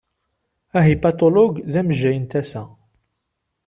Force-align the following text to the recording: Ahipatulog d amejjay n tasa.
Ahipatulog 0.79 1.53
d 1.71 1.73
amejjay 1.79 2.17
n 2.19 2.25
tasa. 2.31 2.63